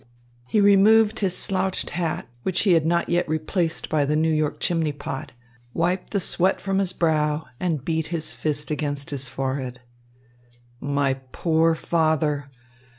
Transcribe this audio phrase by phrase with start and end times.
[0.47, 4.59] He removed his slouched hat, which he had not yet replaced by the New York
[4.59, 5.31] chimney pot,
[5.75, 9.79] wiped the sweat from his brow, and beat his fist against his forehead.
[10.79, 12.49] "My poor father!